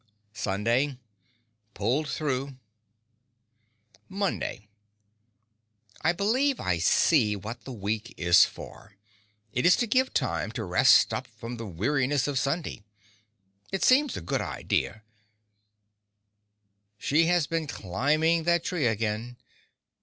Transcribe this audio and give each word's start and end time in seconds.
Sunday 0.33 0.97
Pulled 1.75 2.09
through. 2.09 2.57
Monday 4.09 4.67
I 6.01 6.11
believe 6.11 6.59
I 6.59 6.79
see 6.79 7.35
what 7.35 7.65
the 7.65 7.71
week 7.71 8.15
is 8.17 8.43
for: 8.43 8.95
it 9.53 9.63
is 9.63 9.75
to 9.75 9.85
give 9.85 10.11
time 10.11 10.51
to 10.53 10.63
rest 10.63 11.13
up 11.13 11.27
from 11.27 11.57
the 11.57 11.67
weariness 11.67 12.27
of 12.27 12.39
Sunday. 12.39 12.83
It 13.71 13.83
seems 13.83 14.17
a 14.17 14.21
good 14.21 14.41
idea…. 14.41 15.03
She 16.97 17.27
has 17.27 17.45
been 17.45 17.67
climbing 17.67 18.41
that 18.45 18.63
tree 18.63 18.87
again. 18.87 19.37